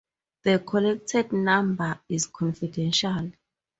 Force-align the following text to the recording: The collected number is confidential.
The 0.41 0.57
collected 0.57 1.31
number 1.31 1.99
is 2.09 2.25
confidential. 2.25 3.33